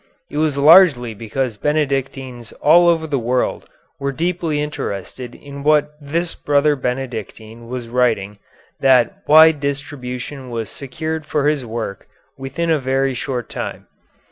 [0.31, 3.69] It was largely because Benedictines all over the world
[3.99, 8.39] were deeply interested in what this brother Benedictine was writing
[8.79, 13.85] that wide distribution was secured for his work within a very short time.